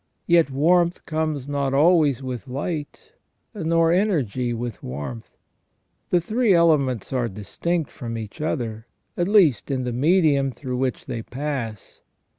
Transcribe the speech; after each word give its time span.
Yet 0.25 0.49
warmth 0.49 1.05
comes 1.05 1.47
not 1.47 1.75
always 1.75 2.23
with 2.23 2.47
light, 2.47 3.11
nor 3.53 3.91
energy 3.91 4.51
with 4.51 4.81
warmth. 4.81 5.37
The 6.09 6.19
three 6.19 6.55
elements 6.55 7.13
are 7.13 7.29
distinct 7.29 7.91
from 7.91 8.17
each 8.17 8.41
other, 8.41 8.87
at 9.15 9.27
least 9.27 9.69
in 9.69 9.83
the 9.83 9.93
medium 9.93 10.49
through 10.51 10.77
which 10.77 11.05
they 11.05 11.21
pass. 11.21 12.01